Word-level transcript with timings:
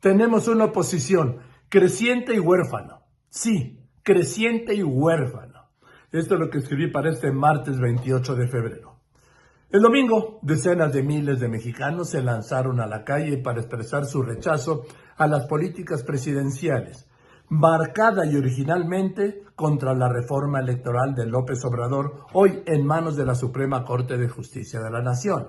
Tenemos 0.00 0.46
una 0.48 0.66
oposición 0.66 1.38
creciente 1.68 2.34
y 2.34 2.38
huérfano. 2.38 3.02
Sí, 3.28 3.80
creciente 4.02 4.74
y 4.74 4.82
huérfano. 4.82 5.70
Esto 6.12 6.34
es 6.34 6.40
lo 6.40 6.50
que 6.50 6.58
escribí 6.58 6.90
para 6.90 7.10
este 7.10 7.32
martes 7.32 7.80
28 7.80 8.34
de 8.36 8.48
febrero. 8.48 8.96
El 9.70 9.82
domingo, 9.82 10.38
decenas 10.42 10.92
de 10.92 11.02
miles 11.02 11.40
de 11.40 11.48
mexicanos 11.48 12.10
se 12.10 12.22
lanzaron 12.22 12.80
a 12.80 12.86
la 12.86 13.04
calle 13.04 13.38
para 13.38 13.60
expresar 13.60 14.04
su 14.04 14.22
rechazo 14.22 14.84
a 15.16 15.26
las 15.26 15.46
políticas 15.46 16.04
presidenciales, 16.04 17.08
marcada 17.48 18.24
y 18.26 18.36
originalmente 18.36 19.42
contra 19.56 19.94
la 19.94 20.08
reforma 20.08 20.60
electoral 20.60 21.14
de 21.14 21.26
López 21.26 21.64
Obrador, 21.64 22.26
hoy 22.32 22.62
en 22.66 22.86
manos 22.86 23.16
de 23.16 23.26
la 23.26 23.34
Suprema 23.34 23.84
Corte 23.84 24.16
de 24.16 24.28
Justicia 24.28 24.80
de 24.80 24.90
la 24.90 25.02
Nación 25.02 25.48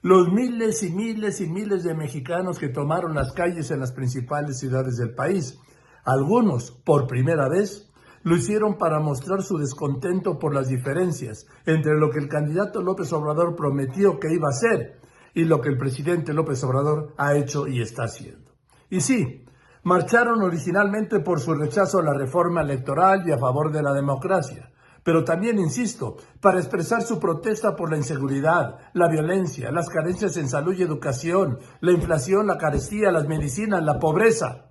los 0.00 0.32
miles 0.32 0.82
y 0.84 0.90
miles 0.90 1.40
y 1.40 1.48
miles 1.48 1.82
de 1.82 1.94
mexicanos 1.94 2.58
que 2.58 2.68
tomaron 2.68 3.14
las 3.14 3.32
calles 3.32 3.70
en 3.70 3.80
las 3.80 3.92
principales 3.92 4.58
ciudades 4.58 4.96
del 4.96 5.14
país. 5.14 5.58
Algunos, 6.04 6.70
por 6.70 7.06
primera 7.06 7.48
vez, 7.48 7.90
lo 8.22 8.36
hicieron 8.36 8.78
para 8.78 9.00
mostrar 9.00 9.42
su 9.42 9.58
descontento 9.58 10.38
por 10.38 10.54
las 10.54 10.68
diferencias 10.68 11.46
entre 11.66 11.98
lo 11.98 12.10
que 12.10 12.20
el 12.20 12.28
candidato 12.28 12.82
López 12.82 13.12
Obrador 13.12 13.56
prometió 13.56 14.18
que 14.20 14.32
iba 14.32 14.48
a 14.48 14.50
hacer 14.50 15.00
y 15.34 15.44
lo 15.44 15.60
que 15.60 15.68
el 15.70 15.78
presidente 15.78 16.32
López 16.32 16.62
Obrador 16.64 17.14
ha 17.16 17.34
hecho 17.36 17.66
y 17.66 17.80
está 17.80 18.04
haciendo. 18.04 18.52
Y 18.90 19.00
sí, 19.00 19.44
marcharon 19.82 20.42
originalmente 20.42 21.20
por 21.20 21.40
su 21.40 21.54
rechazo 21.54 21.98
a 21.98 22.04
la 22.04 22.14
reforma 22.14 22.62
electoral 22.62 23.26
y 23.26 23.32
a 23.32 23.38
favor 23.38 23.72
de 23.72 23.82
la 23.82 23.92
democracia 23.92 24.70
pero 25.02 25.24
también, 25.24 25.58
insisto, 25.58 26.16
para 26.40 26.58
expresar 26.58 27.02
su 27.02 27.18
protesta 27.18 27.74
por 27.76 27.90
la 27.90 27.96
inseguridad, 27.96 28.78
la 28.94 29.08
violencia, 29.08 29.70
las 29.70 29.88
carencias 29.88 30.36
en 30.36 30.48
salud 30.48 30.74
y 30.74 30.82
educación, 30.82 31.58
la 31.80 31.92
inflación, 31.92 32.46
la 32.46 32.58
carestía, 32.58 33.10
las 33.10 33.26
medicinas, 33.26 33.82
la 33.82 33.98
pobreza. 33.98 34.66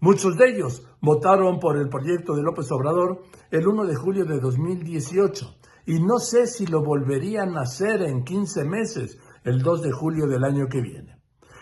Muchos 0.00 0.36
de 0.36 0.50
ellos 0.50 0.86
votaron 1.00 1.58
por 1.58 1.76
el 1.76 1.88
proyecto 1.88 2.34
de 2.34 2.42
López 2.42 2.70
Obrador 2.70 3.22
el 3.50 3.66
1 3.66 3.84
de 3.84 3.96
julio 3.96 4.24
de 4.24 4.38
2018 4.38 5.56
y 5.86 6.00
no 6.00 6.18
sé 6.18 6.46
si 6.46 6.66
lo 6.66 6.84
volverían 6.84 7.56
a 7.56 7.62
hacer 7.62 8.02
en 8.02 8.22
15 8.22 8.64
meses, 8.64 9.18
el 9.42 9.62
2 9.62 9.82
de 9.82 9.92
julio 9.92 10.26
del 10.26 10.44
año 10.44 10.68
que 10.68 10.80
viene. 10.80 11.17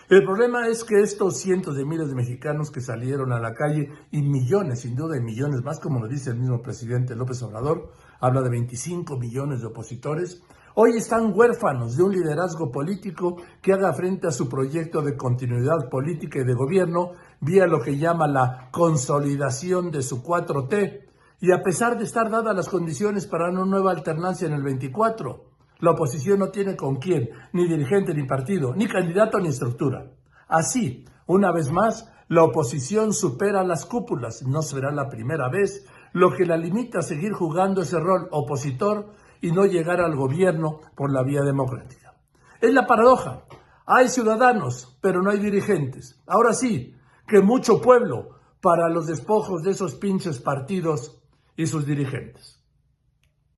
El 0.08 0.22
problema 0.22 0.68
es 0.68 0.84
que 0.84 1.00
estos 1.00 1.38
cientos 1.38 1.74
de 1.74 1.84
miles 1.84 2.08
de 2.08 2.14
mexicanos 2.14 2.70
que 2.70 2.80
salieron 2.80 3.32
a 3.32 3.40
la 3.40 3.54
calle 3.54 3.90
y 4.12 4.22
millones, 4.22 4.82
sin 4.82 4.94
duda, 4.94 5.16
y 5.16 5.20
millones 5.20 5.64
más, 5.64 5.80
como 5.80 5.98
lo 5.98 6.06
dice 6.06 6.30
el 6.30 6.36
mismo 6.36 6.62
presidente 6.62 7.16
López 7.16 7.42
Obrador, 7.42 7.90
habla 8.20 8.42
de 8.42 8.50
25 8.50 9.18
millones 9.18 9.62
de 9.62 9.66
opositores, 9.66 10.44
hoy 10.76 10.96
están 10.96 11.32
huérfanos 11.34 11.96
de 11.96 12.04
un 12.04 12.12
liderazgo 12.12 12.70
político 12.70 13.38
que 13.60 13.72
haga 13.72 13.92
frente 13.94 14.28
a 14.28 14.30
su 14.30 14.48
proyecto 14.48 15.02
de 15.02 15.16
continuidad 15.16 15.88
política 15.90 16.38
y 16.38 16.44
de 16.44 16.54
gobierno 16.54 17.10
vía 17.40 17.66
lo 17.66 17.80
que 17.80 17.98
llama 17.98 18.28
la 18.28 18.68
consolidación 18.70 19.90
de 19.90 20.02
su 20.02 20.22
4T. 20.22 21.00
Y 21.40 21.50
a 21.50 21.62
pesar 21.64 21.98
de 21.98 22.04
estar 22.04 22.30
dadas 22.30 22.54
las 22.54 22.68
condiciones 22.68 23.26
para 23.26 23.50
una 23.50 23.64
nueva 23.64 23.90
alternancia 23.90 24.46
en 24.46 24.54
el 24.54 24.62
24, 24.62 25.55
la 25.78 25.90
oposición 25.90 26.38
no 26.38 26.48
tiene 26.48 26.76
con 26.76 26.96
quién, 26.96 27.28
ni 27.52 27.68
dirigente, 27.68 28.14
ni 28.14 28.26
partido, 28.26 28.74
ni 28.74 28.86
candidato, 28.86 29.38
ni 29.38 29.48
estructura. 29.48 30.10
Así, 30.48 31.04
una 31.26 31.52
vez 31.52 31.70
más, 31.70 32.10
la 32.28 32.44
oposición 32.44 33.12
supera 33.12 33.62
las 33.62 33.84
cúpulas. 33.84 34.42
No 34.42 34.62
será 34.62 34.90
la 34.90 35.08
primera 35.08 35.48
vez, 35.48 35.86
lo 36.12 36.32
que 36.32 36.46
la 36.46 36.56
limita 36.56 37.00
a 37.00 37.02
seguir 37.02 37.32
jugando 37.32 37.82
ese 37.82 38.00
rol 38.00 38.28
opositor 38.30 39.12
y 39.40 39.52
no 39.52 39.66
llegar 39.66 40.00
al 40.00 40.16
gobierno 40.16 40.80
por 40.94 41.12
la 41.12 41.22
vía 41.22 41.42
democrática. 41.42 42.14
Es 42.60 42.72
la 42.72 42.86
paradoja. 42.86 43.44
Hay 43.84 44.08
ciudadanos, 44.08 44.98
pero 45.00 45.22
no 45.22 45.30
hay 45.30 45.38
dirigentes. 45.38 46.20
Ahora 46.26 46.54
sí, 46.54 46.94
que 47.28 47.42
mucho 47.42 47.80
pueblo 47.80 48.30
para 48.60 48.88
los 48.88 49.06
despojos 49.06 49.62
de 49.62 49.72
esos 49.72 49.94
pinches 49.94 50.40
partidos 50.40 51.20
y 51.56 51.66
sus 51.66 51.86
dirigentes. 51.86 52.55